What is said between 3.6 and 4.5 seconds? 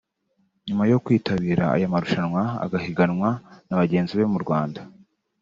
na bagenzi be mu